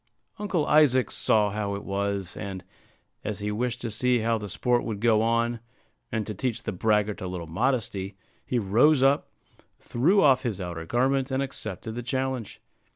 [0.39, 2.63] Uncle Isaac saw how it was; and,
[3.23, 5.59] as he wished to see how the sport would go on,
[6.11, 9.29] and to teach the braggart a little modesty, he rose up,
[9.79, 12.59] threw off his outer garment, and accepted the challenge.